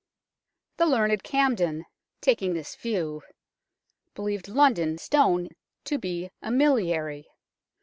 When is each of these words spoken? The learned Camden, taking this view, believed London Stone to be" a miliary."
The 0.77 0.87
learned 0.87 1.21
Camden, 1.21 1.85
taking 2.21 2.55
this 2.55 2.75
view, 2.75 3.21
believed 4.15 4.47
London 4.47 4.97
Stone 4.97 5.49
to 5.83 5.99
be" 5.99 6.31
a 6.41 6.49
miliary." 6.49 7.27